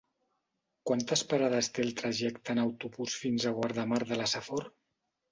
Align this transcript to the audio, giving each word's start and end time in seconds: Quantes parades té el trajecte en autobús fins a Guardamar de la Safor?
Quantes 0.91 1.21
parades 1.33 1.67
té 1.75 1.83
el 1.87 1.91
trajecte 1.99 2.55
en 2.57 2.61
autobús 2.61 3.17
fins 3.25 3.45
a 3.45 3.53
Guardamar 3.59 4.01
de 4.13 4.17
la 4.23 4.27
Safor? 4.33 4.65